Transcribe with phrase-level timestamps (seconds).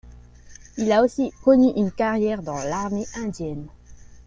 [0.77, 3.67] Il a aussi connu une carrière dans l'armée indienne.